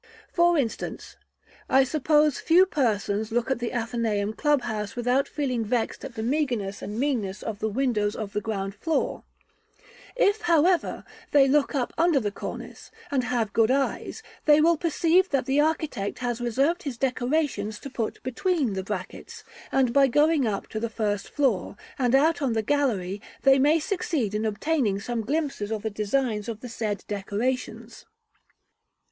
[0.33, 1.15] For instance,
[1.69, 6.23] I suppose few persons look at the Athenæum Club house without feeling vexed at the
[6.23, 9.21] meagreness and meanness of the windows of the ground floor:
[10.15, 15.29] if, however, they look up under the cornice, and have good eyes, they will perceive
[15.29, 20.47] that the architect has reserved his decorations to put between the brackets; and by going
[20.47, 24.99] up to the first floor, and out on the gallery, they may succeed in obtaining
[24.99, 28.07] some glimpses of the designs of the said decorations.